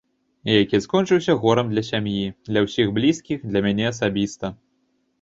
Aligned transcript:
Які 0.51 0.79
скончыўся 0.85 1.35
горам 1.43 1.69
для 1.75 1.83
сям'і, 1.91 2.25
для 2.51 2.59
ўсіх 2.67 2.87
блізкіх, 2.99 3.47
для 3.49 3.59
мяне 3.71 3.85
асабіста. 3.95 4.57